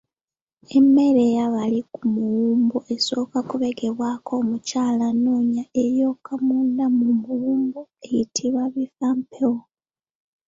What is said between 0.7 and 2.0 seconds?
Emmere eyebbali